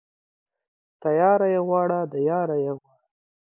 [1.01, 3.03] تياره يې غواړه، د ياره يې غواړه.